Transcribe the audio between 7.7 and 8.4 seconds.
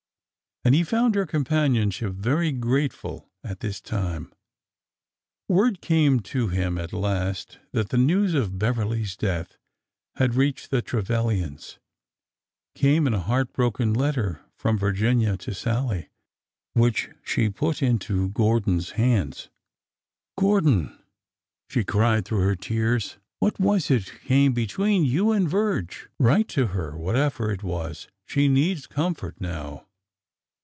that the news